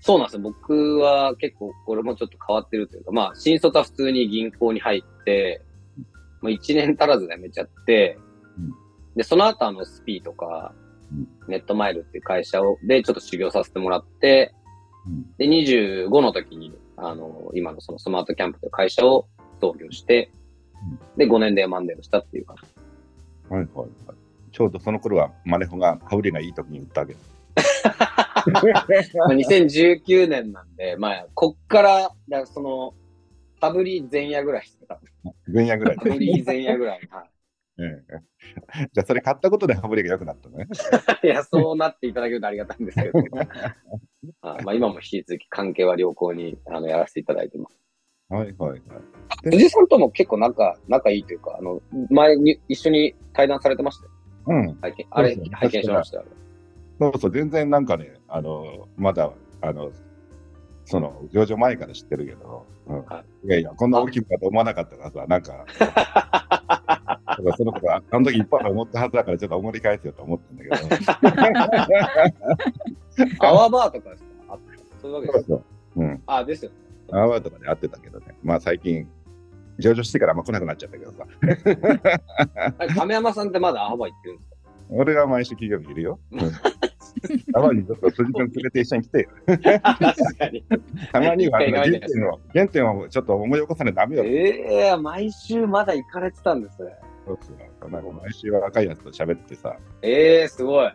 [0.01, 0.41] そうなんですよ。
[0.41, 5.61] 僕は結構、これもちょっと変わってるというか、まあ、新卒は普通に銀行に入って、
[6.41, 8.17] まあ、1年足らずで辞めちゃって、
[8.57, 8.73] うん
[9.15, 10.73] で、その後あの、スピーとか、
[11.11, 14.53] うんネットマイルっていう会社を、で、ちょっと修行させてもらって、
[15.05, 19.27] うんで、25の時に、あの、今のそのスマートキャンプという会社を
[19.59, 20.31] 創業して、
[21.17, 22.55] で、5年でマンデーをしたっていうか、
[23.49, 23.89] はいはいはい。
[24.51, 27.83] ちょうどその頃はマネホが羽振りがいい時に売ったわけです。
[28.47, 32.93] まあ、2019年なんで、まあ、こっから、だその、
[33.59, 34.99] 羽振り前夜ぐらいですか。
[35.47, 37.07] 分野ぐらい羽振り前夜ぐらい。
[37.09, 37.31] はい
[37.79, 38.19] ええ
[38.93, 40.67] じゃあそれ買ったことで羽振りが良くなったのね。
[41.23, 43.19] いや、そうなっていただけるとありがたいんですけど。
[44.41, 47.79] あ まあ、今も引き続き関係は良好にあのやらせていただいてます。
[48.29, 48.81] はいはいはい。
[49.51, 54.11] 辻さんとも結構仲、仲いいというか、あの、前に一緒に対談されてましたよ。
[54.47, 54.75] うん。
[54.81, 56.25] 拝見、あれ拝見しましたよ。
[57.01, 59.91] そうそう、全然なんかね、あの、まだ、あの、
[60.85, 65.65] その、上場前から知ってるけど、うん。、はいやいや、こんな大きいかと思わなかったからさ、なんか、
[67.57, 70.75] そのことは、あの時いっぱい思ったはずだから、ちょっと思い返すよと思ったんだけど。
[73.47, 74.57] アワーバーとかですかあ
[75.01, 75.63] そういうわけですかそ
[75.95, 76.21] うん。
[76.27, 76.77] あ、ですよね。
[77.13, 78.35] アワーとかで会ってたけどね。
[78.43, 79.07] まあ最近、
[79.79, 81.25] 上場してからあんま来なくなっちゃったけどさ。
[82.95, 84.55] 亀山さんってまだアワー行ってるんですか？
[84.93, 86.19] 俺は毎週金曜日いるよ。
[87.29, 87.39] うん。
[87.53, 89.29] たまにちょっと辻君連れて一緒に来てよ。
[89.45, 90.63] 確かに。
[91.11, 94.23] たまには原点を、原点をちょっと思い起こさないとダメよ。
[94.23, 96.95] ええ毎週まだ行かれてたんですね。
[97.25, 99.75] そうそうなんか毎週は若いやつと喋ってさ。
[100.01, 100.91] ええすごい。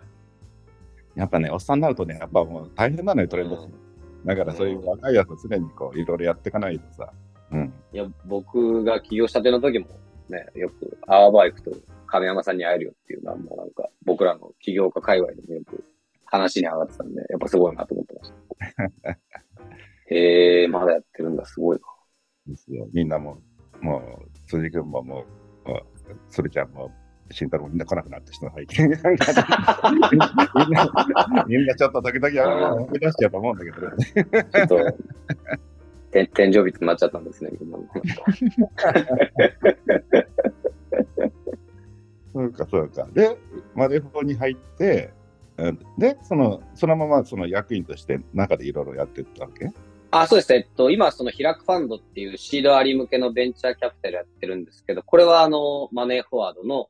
[1.15, 3.57] やっぱね、おっさんになるとね、やっぱもう大変なのよ、トレンド。
[3.57, 3.87] うん
[4.25, 7.13] だからそういう若いやつを常にこう、いろいろやっていかないとさ。
[7.53, 7.73] うん。
[7.93, 9.87] いや、僕が起業したての時も
[10.29, 11.71] ね、よくアワーバー行くと
[12.07, 15.85] 亀山さんに会えるよっていうのはもうなんか僕らの起業家界隈でもよく
[16.37, 18.33] 話に上がってたんで、やっぱすごいなと思ってまし
[19.03, 19.19] た。
[20.15, 21.83] へえ、まだやってるんだ、すごいな。
[22.47, 22.89] ですよ。
[22.93, 23.39] みんなも、
[23.81, 24.03] もう、
[24.49, 25.25] 辻君もも
[25.67, 25.81] う、もう
[26.29, 26.93] それちゃんも、
[27.31, 28.83] 慎太郎もみんな来なくなった人の背景。
[28.85, 28.99] みんな、
[31.49, 33.97] みんなちょっと時々思い出しちゃうと思うんだけどね。
[34.53, 34.79] ちょっと、
[36.13, 37.89] て天井人になっちゃったんですね、みんなも。
[42.33, 43.09] そうか、そうか。
[43.13, 43.37] で、
[43.75, 45.16] マネフォに入って、うん
[45.99, 49.71] で、その、そのままその役員として中でいろいろやってったわけ？
[50.11, 50.55] あ、そうです。
[50.55, 56.89] えっと、今、その、開くファンドっていうシードアリ向けのベンチャーキャピタルやってるんですけど、これは、あの、マネーフォワードの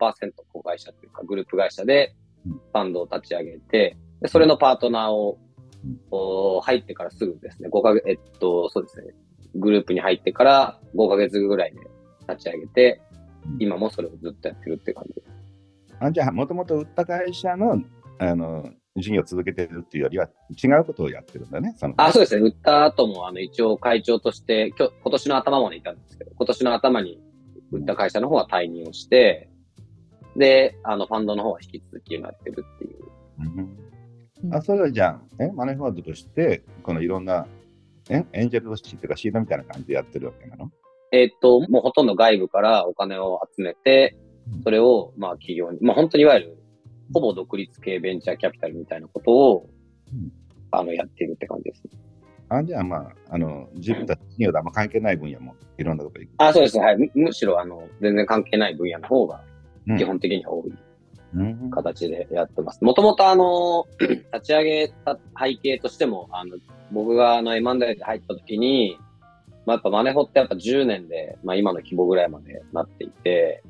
[0.00, 2.14] 100%子会社というかグループ会社で
[2.46, 2.52] うん。
[2.52, 5.38] ファンドを立ち上げて、でそれのパートナーを
[5.84, 9.14] うん、お入ってからすぐですね、5ヶ月、えっと、そうですね、
[9.54, 11.80] グループに入ってから5ヶ月ぐらいで
[12.28, 13.00] 立ち上げて
[13.46, 15.28] うん、今もそれをずっとやってるって感じです。
[16.00, 17.80] あじゃあ、もともと売った会社の
[18.18, 20.28] あの事業を続けてるっていうよりは、
[20.62, 21.74] 違うことをやってるんだね。
[21.76, 22.40] そのあ、そうですね。
[22.40, 27.20] 売った後も、あの、一応会長として、今日、今年の頭までいたんですけど、今年の頭に
[27.72, 29.50] 売った会社の方は退任をして、
[30.36, 32.98] で、あの、ファンドの方は引き続きやってるっていう。
[33.40, 33.76] うん
[34.52, 37.46] あそれはじゃあ、えマネーフォワードとして、このいろんな
[38.10, 40.70] えエンジェル投資っていうか、シードみたいな感じでやってるわけなの？
[41.10, 44.16] えーっと、もうほとんど外部からお金を集めて
[44.52, 46.58] うん、それを、まあ企業に、まあ本当にいわゆる、
[47.12, 49.68] ほぼ独立系ベンチャーキャピタルみたいなことを
[50.12, 50.32] うん、
[50.70, 51.82] あの、やっているって感じです。
[52.48, 56.32] あじゃあ、まあ、あの自分たち企業とあんま関係ない分野もいろんなとこ行く。
[56.38, 56.78] あ、そうです。
[56.78, 56.96] はい。
[56.96, 59.40] むむしろ、あの、全然関係ない分野の方が、
[59.88, 60.72] うん基本的には多い
[61.36, 62.82] うん形でやってます。
[62.82, 66.56] もともとあの、 立ち上げた背景としても、あの、
[66.90, 68.98] 僕があの M&A で入った時に、
[69.64, 73.62] まあ、やっぱマネホってやっぱ10年で、まあ今の規模ぐらいまでなっていて、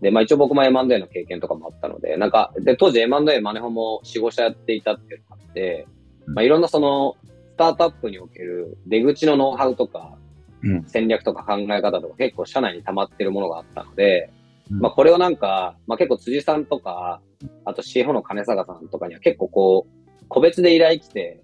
[0.00, 5.86] で、まあ一応僕も M&A の経験とかもあったので、なんか、で、当時 M&A マネホも4、5社やっていたっていうのがあって、
[6.26, 7.16] まあいろんなその、
[7.52, 10.18] スタートアップにおける出口のノウハウとか、
[10.62, 10.84] うん。
[10.86, 14.30] 戦略とか考え方とか結構社内に溜まってるものがあったので、
[14.70, 14.80] うん。
[14.80, 17.20] まあこれをなんか、まあ結構辻さんとか、
[17.64, 21.42] あと CFO の金坂さんとかには結構こう、個別で依頼来て、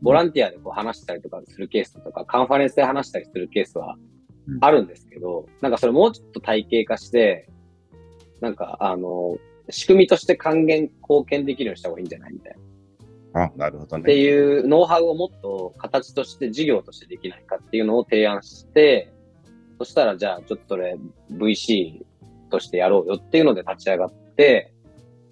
[0.00, 3.96] ボランティアでこう話したりとかするケースとか、カンファレンスで話したりするケースは
[4.48, 4.58] うん。
[4.60, 7.48] あるんですけど、なんかそれもうちょっと体系化して、
[8.42, 9.38] なんかあの、
[9.70, 12.56] 仕組みとして還元、貢献できるようにした方がいいんじゃないみたい
[13.32, 13.44] な。
[13.44, 14.14] あなるほどってね。
[14.16, 19.12] いうノウハウをもっと形として事業としてできないかっていうのを提案して、
[19.78, 20.98] そしたらじゃあちょっとそれ
[21.30, 22.02] VC
[22.50, 24.74] としてやろうよっていうので立ち上がって、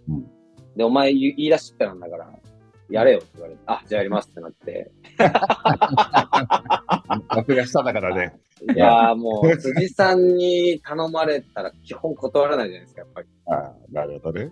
[0.09, 0.31] うん
[0.77, 2.33] で、お前言い言い出しっぺなんだから、
[2.91, 4.91] やれよって言われて、あ、じゃあやりますってなって、
[7.35, 8.35] 僕が下だからね。
[8.75, 13.29] いやーもう辻さんに頼まれたら基本断らないじゃないですか、やっぱり。
[13.47, 14.51] あなるほどね。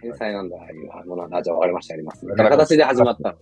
[0.00, 2.24] 天才なんだ、ああいうものなんだ、あじゃあ分かりました、やります。
[2.24, 3.38] みたいな形で始まったの。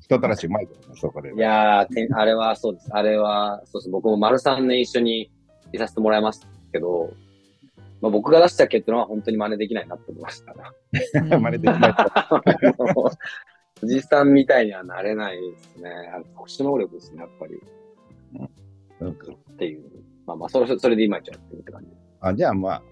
[0.00, 1.32] 人たらしうまいけどね、そこで。
[1.32, 2.88] いやーあれはそうです。
[2.92, 3.90] あれは、そうです。
[3.90, 5.30] 僕も丸3年一緒に
[5.72, 7.12] いさせてもらいますけど、
[8.00, 10.72] まあ、僕が出した結論は本当に真似できないなって思いましたな。
[11.38, 11.94] 真似できない
[13.82, 13.86] と。
[13.86, 15.90] 辻さんみたいにはなれないですね。
[16.34, 17.60] 特殊能力ですね、やっぱり。
[19.00, 19.82] うんかっていう。
[20.26, 21.88] まあまあ、それ、それで今一応やってるって感じ。
[22.20, 22.82] あじゃあ、まあ、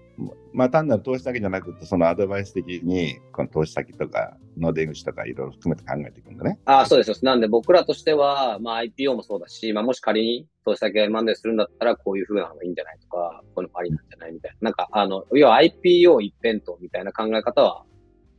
[0.53, 6.59] まあ、単なる投資だけじゃなくて、そのアドバイス的に、この投資先とかの出口とかいろいろ含めて考えていくんだね。
[6.65, 7.15] ああ、そうですよ。
[7.23, 14.57] なんで僕らとしては、まあ IPO もそうだし、まあもし仮に投資先が M&A するんだったら、こういう風なのがいいんじゃないとか、こういうのもありなんじゃないみたいな。
[14.61, 17.85] なんか、あの、要は IPO 一辺倒みたいな考え方は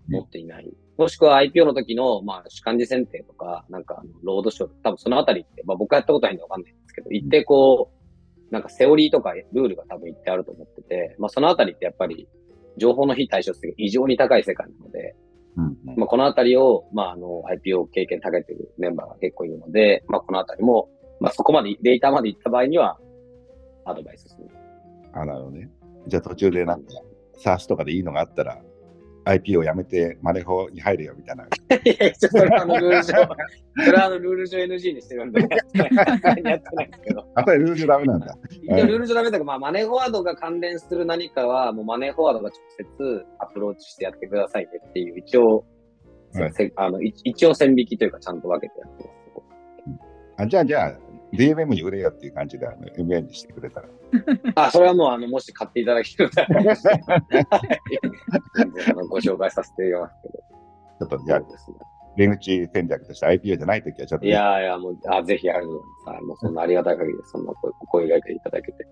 [0.09, 0.71] 持っていない。
[0.99, 7.91] もしくは IPO の時の、まあ主幹事選定とか、なんかロードショー、多分そのあたりって、まあ僕はやったことないんでわかんないんですけど、一定こ
[8.51, 12.29] う、なんかセオリーとかルールが多分一定あると思ってて、まあそのあたりってやっぱり、
[12.77, 15.15] 情報の非対称性が異常に高い世界なので、
[15.57, 20.88] うんまあ、このあたりを、まあ、あの、IPO 経験長けてるメンバーが結構いるので、まあ、このあたりも、
[21.21, 22.99] まあ、そこまで、データまで行った場合には、
[23.85, 24.47] アドバイスする。
[25.12, 25.71] あなるほどね。
[26.07, 26.88] じゃあ途中でなんか、
[27.45, 28.62] SARS とかでいいのがあったら、
[29.25, 31.45] IP をやめてマネホに入るよみたいな。
[31.85, 37.25] いやそれはあの、ルール上、それはあの、ルール上 NG にしてるんで、 やってないですけど。
[37.35, 38.35] あ、これルールダメなんだ。
[38.63, 45.65] 一応ルール上ダメだけど、まあ、マネーフォワードが関連する何かは、もうマネーフォワードが直接アプローチしてやってくださいねっていう、一応、
[46.35, 49.13] はいせあのい一応線引きというか、ちゃんと分けてやってます。
[50.39, 50.99] あじゃあ、じゃあ、
[51.33, 53.88] DMM に売れよっていう感じで、あの MA にしてくれたら。
[54.55, 56.79] あ、それはもう、あの、もし買っていただけるのであればはい
[58.57, 60.38] 全然あのご紹介させていただきますけど。
[61.09, 61.77] ちょっと、じゃあそう、ですね。
[62.16, 66.16] 出口戦略として IPO じゃないときはちょっと、いやいや、もう、あ、ぜひありがとうございます。
[66.16, 68.87] はいもうそんなありがたい限りで、そんな声お声がけいただけて。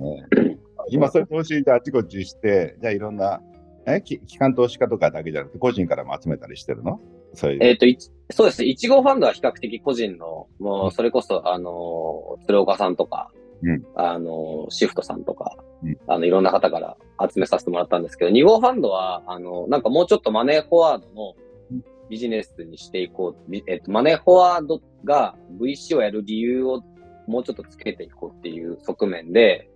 [0.00, 0.58] うん
[0.90, 3.40] 今、そういう投資であちこちして、じゃあいろんな、
[3.86, 7.00] えき機関投資家とかだけじゃなくて、個人からも集めたりしてるの？
[7.34, 7.58] そういう。
[7.62, 7.86] えっ、と、
[8.32, 8.68] そうですね。
[8.68, 13.30] 1号ファンドは比較的個人の、もう、それこそ、あのー、鶴岡さんとか、
[13.62, 21.34] うんあのー、シフトさんとか、うんあの、いろんな方から集めさせてもらったんですけど、2号ファンドは、あの、なんかもうちょっとマネーフォワードの
[21.70, 23.50] うんビジネスにしていこう。
[23.50, 26.82] びえっ、と、マネーフォワードが VC をやる理由を
[27.26, 29.70] もうちょっとつけていこうっていう側面で、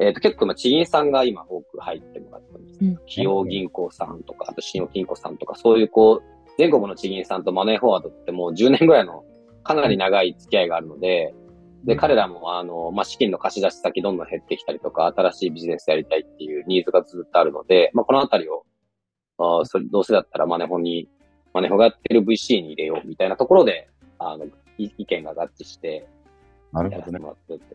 [0.00, 2.78] えっ、と、結構、まあ、地銀さんが今多く入ってもらってます。
[2.80, 9.24] うん企業銀行さんとか、あと信用金庫さんとか、そういうこう、全国の地銀さんとマネーフォワードってもう10年ぐらいの
[9.64, 11.34] かなり長い付き合いがあるので、
[11.84, 18.66] で、彼らも、あの、まあ、資金の貸し出し先どんどん減ってきたりとか、新しいビジネスやりたいっていうニーズがずっとあるので、まあ、このあたりを、
[19.38, 21.08] あそれどうせだったらマネホに、
[21.54, 24.44] マネホがやってる VC に入れようみたいなところで、あの、
[24.76, 26.06] い意見が合致して、
[26.72, 27.18] なるほどね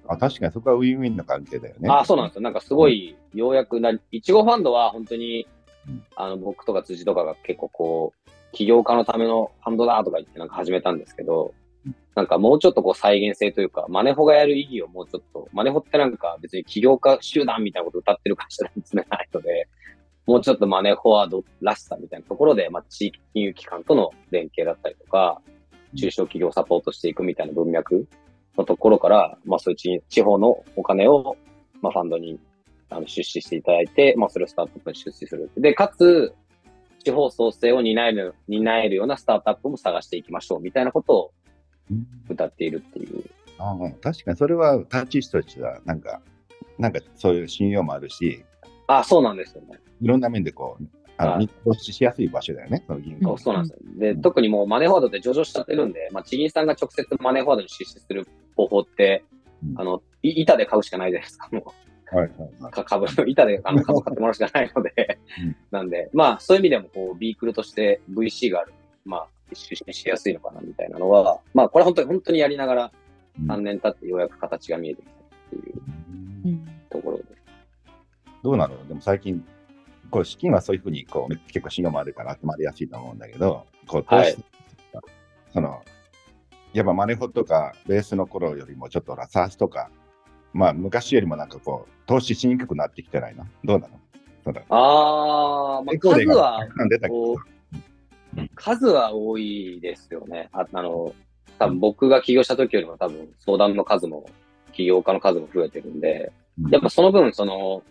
[0.07, 1.89] あ確かにそこはウィンウィンの関係だよね。
[1.89, 2.43] あ、そうなんですよ。
[2.43, 5.47] なんかすごい、ようやくな、いちごファンドは本当に
[5.87, 8.24] うん、あの、僕とか辻とかが結構こう、
[8.55, 11.53] 起業家のためのファンドだとか言ってなんか始めたんですけど
[11.85, 19.67] うん、なんかもうちょっとこう再現性というか、マネホがやる意義をもうちょっと、マネホってなんか別に起業家集団みたいなこと歌ってる会社なんですね、ないので、
[20.25, 25.41] もうちょっとマネフォワードらしさみたいなところで、まあ、地域金融機関との連携だったりとか、
[25.95, 28.07] 中小企業をサポートしていくみたいな文脈
[28.57, 31.37] のところから、まあ、そういう地地方のお金を、
[31.81, 32.39] まあ、ファンドに
[32.89, 35.51] あの出資していただいて、まあ、それをスタートアップに出資する。
[35.57, 36.33] で、かつ、
[37.05, 41.31] 地方創生を担える、担えるようなスタートアップも探していきましょうみたいなことを
[41.91, 43.23] うん歌っているっていう。
[43.59, 46.19] あうん確かにそれは立ち位置としては、なんか、
[46.79, 48.43] なんかそういう信用もあるし、
[48.87, 49.79] あ、そうなんですよね。
[50.01, 50.83] いろんな面でこう、
[51.17, 53.83] あの、はい投資しやすい場所だよね、その銀行うんそうなんですよ。
[53.99, 59.23] で、うん特にもうマネーフォワードって上場しちゃってるんで、まあ、地銀さんが直接マネーフォワードに出資する方法って、
[59.63, 61.84] うんあの、い板で買うしかないじゃないですか、もう。
[62.15, 65.55] はいはい株の 板であの株買ってもらうしかないので、うん。
[65.69, 68.73] なんで、まあ、そういう意味でも、こう、ビークルとして VC がある、
[69.03, 72.91] まあ、出資しやすいのかな、みたいなのは、まあ、これ本当に、本当にやりながら、
[73.39, 73.51] うん。
[73.51, 75.15] 3年経ってようやく形が見えてきたっ
[75.49, 75.55] て
[76.49, 77.29] いうところです。
[78.43, 78.87] どうなの？
[78.87, 79.45] でも最近、
[80.09, 84.35] こう資金はそういうふうにこう結構信用もあるから集まりやすいと思うんだけど、こう投資、はい。
[85.51, 85.81] その、
[86.71, 89.89] やっぱマネホとかベースの頃よりもちょっとほら、サースとか、
[90.55, 93.99] まあ昔よりもなんかこう、投資しにくくなってきてないのどうなの？
[94.45, 94.61] そうだ。
[94.69, 96.67] あー、まあ、数は
[98.55, 100.47] 数は多いですよね。
[100.53, 101.13] ああの、
[101.59, 104.29] 多分僕が起業した時よりも多分相談の数も、
[104.71, 107.83] 起業家の数も増えてるんで、うんやっぱその分、その、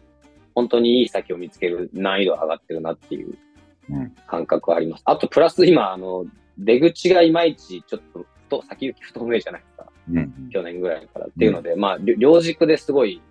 [0.54, 3.34] 本当にいい先を見つける難易度は上がってるなっていう
[3.90, 5.02] うん感覚はあります。
[5.04, 6.24] あと、プラス今、あの、
[6.56, 8.00] 出口がいまいちちょっ
[8.48, 9.92] と、先行き不透明じゃないですか。
[10.10, 13.22] うん去年ぐらいからっていうので、まあ、りょ両軸ですごい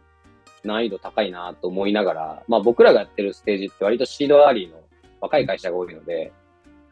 [0.64, 4.82] 難易度高いなと思いながら、まあ僕らがやってるステージって割とシードアーリーの
[5.22, 6.32] 若い会社が多いので、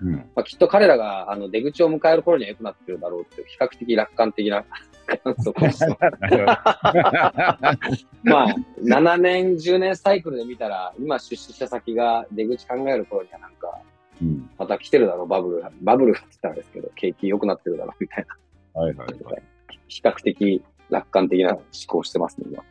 [0.02, 4.66] うんまあ、きっと彼らがあの出口を迎える頃には良くなってるだろうっていう比較的楽観的な
[5.24, 5.86] 感想をして
[8.24, 8.48] まあ、
[8.82, 13.80] 7年、10年サイクルで見たら、今出資した先が出口考える頃にはなんか、
[14.22, 15.72] うんまた来てるだろう、バブルが。
[15.82, 18.26] バブルがって言ったらあれですけど、景気良くなってるだろうみたい
[18.74, 18.82] な。
[18.82, 19.44] はいはいはい。
[19.88, 22.64] 比較的楽観的な思考してますね、今。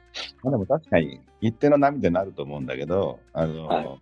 [0.43, 4.01] まあでも確かに一定の波でなると思うんだけど、あの、はい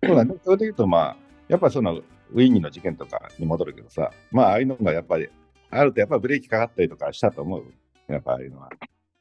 [0.00, 0.36] そうだね。
[0.44, 1.16] それで言うと、まあ、
[1.48, 5.28] やっぱそのウィーンの事件とかに戻るけどさ、まあ、ああいうのがやっぱり、
[5.70, 7.64] あるとやっぱりブレーキかかったりとかしたと思う？
[8.06, 8.70] やっぱああいうのは。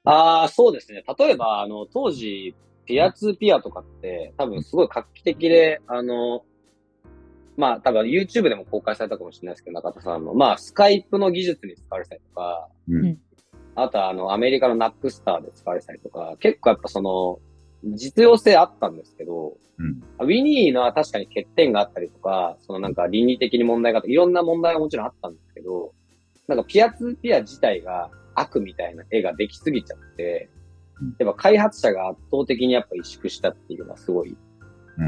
[0.04, 1.04] ああ、そうですね。
[1.18, 6.44] 例えば、あの、当時、ピアツーピアとかって、多分すごい画期的で、あの、
[7.58, 13.06] まあ、多分 YouTube でも公開されたかもしれないですけど、中田さんの、まあ、スカイプの技術に使われてたりとか、うん。
[13.06, 13.18] うん。
[13.76, 17.40] あとはあの、アメリカのナックスターで使われてたりとか、結構やっぱその、
[17.96, 20.04] 実用性あったんですけど、うん。
[20.20, 25.94] ウィニーのは確かに欠点があったりとか、そのなんか倫理的に問題があった、いろんな問題がもちろんあったんですけど、
[26.48, 30.50] なんかピアツーピア自体が悪みたいな絵ができすぎちゃって
[31.02, 34.38] うん、やっぱ開発者が圧倒的にやっぱ萎縮したっていうのはすごいうん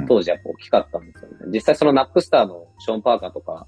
[0.07, 1.37] 当時やっぱ大きかったんですよね。
[1.53, 3.67] 実際そのナップスターのショーン・パーカーとか、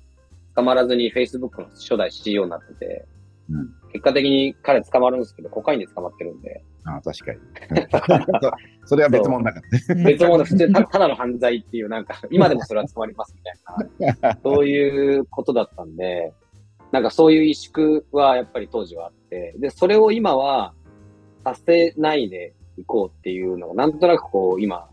[0.55, 3.05] 捕まらずに Facebook の初代 CEO になってて、
[3.49, 7.39] うん結果的に彼捕まるんですけど、コカインで捕まってるんで、ああ、確かに。
[8.41, 8.51] そ
[8.95, 10.03] それは別物だからね。
[10.05, 16.33] 別物普通にたただの犯罪っていうなんか、 今でもそれは捕まりますみたいな、そういうことだったんで、
[16.91, 20.73] なんかそういう萎縮はやっぱり当時はあって、で、それを今は
[21.43, 24.89] させないでいこうっていうのを、なんとなくこう今、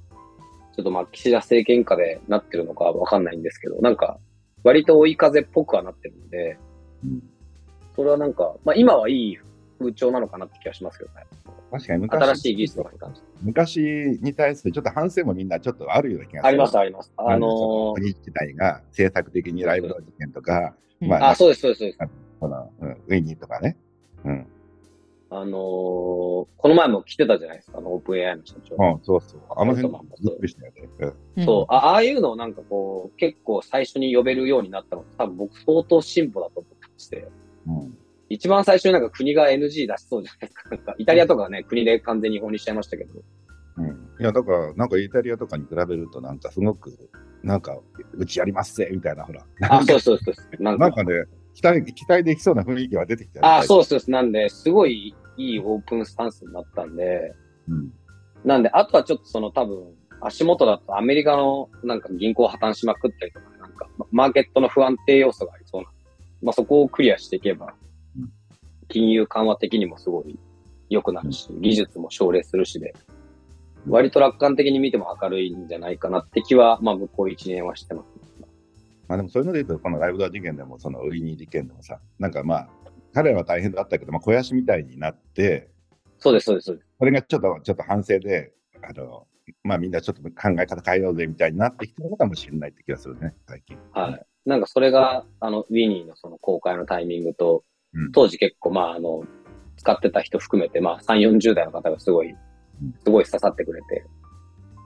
[0.78, 4.20] ちょっとまあ岸田政権下でなってるのかわかんないんですけど、なんか
[4.62, 6.56] 割と追い風っぽくはなってるんで、
[7.04, 7.22] うん
[7.96, 9.38] それはなんか、まあ今はいい
[9.80, 11.26] 風潮なのかなって気がしますけどね。
[11.72, 13.26] 確かに昔新しい技術とかに関して。
[13.42, 13.80] 昔
[14.22, 16.48] に対するちょっと反省もみんなちょっとあるような気がする。
[16.48, 17.12] あります、あります。
[17.16, 21.98] あのー国自体が政策的にライブの事件とか、うんまあ、あ、そうです、そうです、そうです。
[22.38, 23.76] この、うん、ウィニーとかね。
[24.24, 24.46] うん。
[25.30, 28.76] あのーこの前も来てたじゃないですか、あの、オープン AI の社長。
[28.78, 29.40] うん、そうそう。
[29.50, 30.88] あの辺そうそう、びっくりしたよね。
[31.00, 37.28] うんうんそう、あああいうのをなんかこう、結構最初に呼べるようになったの多分僕相当進歩だと思ってまして、
[37.66, 37.98] うん。
[38.30, 40.70] 一番最初になんか国が NG 出しそうじゃないですか。
[40.70, 43.22] なんかイタリアとかはね、国で完全に違法にしちゃいましたけど。
[43.78, 43.86] うん。
[44.20, 47.10] いや、だから、なんかイタリアとかに比べると、なんかすごく、
[47.42, 47.78] なんか、
[48.14, 49.44] うちやりますぜみたいな、ほら。
[49.68, 50.48] あ、そうそうそうです。
[50.58, 51.24] なんか、なんかね、
[51.58, 54.10] 期待、期待できそうな雰囲気は出てきたあ、そうそうです。
[54.12, 57.34] なんで、すごいいいオープンスタンスになったんで、
[57.68, 57.92] うん。
[58.44, 65.88] なんで、あとはちょっとその多分、足元だとアメリカのなんか銀行破綻しまくったりとか、なんかまマーケットの不安定要素がありそうな。
[66.42, 67.74] まあそこをクリアしていけば
[68.16, 68.30] うん、
[68.86, 70.38] 金融緩和的にもすごい
[70.88, 72.94] 良くなるし、技術も奨励するしで、
[73.88, 78.17] 割と楽観的に見ても明るいんじゃないかなって気は、まあ向こう1年はしてます。
[79.08, 82.68] まあでもそういうので言うと、このライブドア事件でも、そのウィニー事件でもさ、なんかまあ、
[83.14, 85.70] 彼らは大変だったけど、まあ、肥やしみたいになって、
[86.18, 86.88] そうです、そうです、そうです。
[86.98, 88.52] それがちょっと、ちょっと反省で、
[88.82, 89.26] あの、
[89.62, 93.78] まあみんなちょっと考え方変えようぜみたいになってきてるのかもしれないって気がするね、最近。
[93.92, 94.26] はい。
[94.44, 99.24] なんかそれが、あの、ウィニーのその公開のタイミングと、うん当時結構、まあ、あの、
[99.78, 102.36] 使ってた人含めて、まあ、3、40代の方がすごいん、
[103.02, 104.04] すごい刺さってくれて、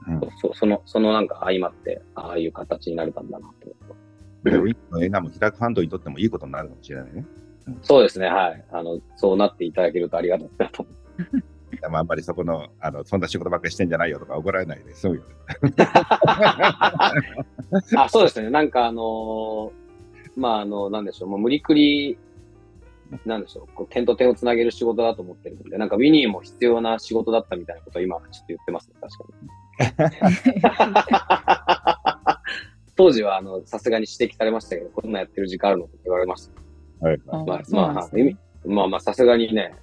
[0.07, 4.02] うんそうその、そのなんか相まって、ああいう形になれたんだなと思って。
[4.43, 7.25] でウィニーの映画も開くファンドにとってもいいことになるかもしれないね。
[7.81, 8.65] そうですね、はい。
[8.71, 11.77] あの、そうなっていただけるとありがたいなと思う。
[11.79, 15.27] でもあんまりそこの、あの、そんな仕事ばっかりしてんじゃないよとか怒られないで済むよね。
[17.95, 18.49] あ、そうですね。
[18.49, 19.83] なんかあのー
[20.35, 22.17] まあ、あの、なんでしょう、もう無理くり、
[23.25, 29.25] なんでしょう、こう点と点をつなげる仕事だと思ってるので、なんかウィニーも必要な仕事だったみたいなことを今はちょっと言ってますね、確か
[31.67, 31.72] に。
[32.95, 36.47] 当時は、あの、さすがに指摘されましたけど、こんなんやってる時間あるのって言われまし
[36.99, 37.07] た。
[37.07, 37.21] はい。
[37.27, 39.75] あまあ、まあですね、まあまあ、さすがにね、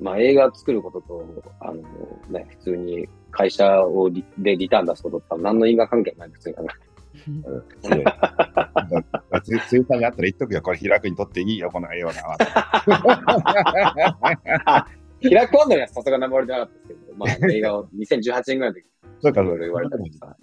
[0.00, 1.24] まあ映画作ることと、
[1.60, 1.82] あの
[2.30, 6.68] ね、普通に会社をリでリターン出すこととは何の因果関係もないですよね。
[7.82, 12.36] でだつついさんにあったら言っとくよ、これ開くにとっていいよ、この映画は。
[15.20, 18.86] 開くワンドにはさすがに名前出なかったですけど、まあ映画を2018年ぐらいの時
[19.20, 20.36] そうか、いろいろ言われたりした。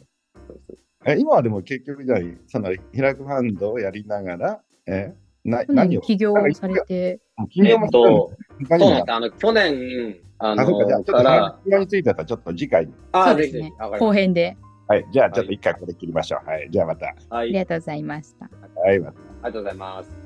[1.06, 6.02] え今はでも結局じゃあ、その開くファンドをやりながら、えな去年何を？
[6.02, 7.20] 起業をされて、
[7.54, 8.32] 企業もえっと、
[8.80, 9.12] そうなんです。
[9.14, 12.94] あの、去年、ああ、そうか、じゃちょっとから、企業についてはちょっと次回に。
[13.12, 16.48] あそうですね後編ではい、じゃあちょっと一回ここで切りましょう。
[16.48, 17.16] はい、じゃあまた。
[17.18, 17.28] す。
[17.30, 18.50] はい、ありありがとうございました。
[18.82, 19.20] はい、また。
[19.44, 20.25] がとうございます。